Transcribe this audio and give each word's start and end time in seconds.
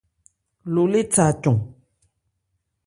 Lo 0.73 0.83
lé 0.91 1.01
tha 1.13 1.25
cɔn. 1.43 1.57